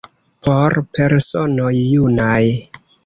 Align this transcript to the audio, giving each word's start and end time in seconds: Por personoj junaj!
Por 0.45 0.75
personoj 0.99 1.75
junaj! 1.83 2.43